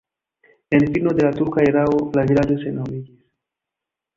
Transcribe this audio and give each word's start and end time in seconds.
En 0.71 0.91
fino 0.95 1.11
de 1.15 1.23
la 1.27 1.33
turka 1.41 1.65
erao 1.73 1.99
la 2.17 2.25
vilaĝo 2.33 2.59
senhomiĝis. 2.65 3.17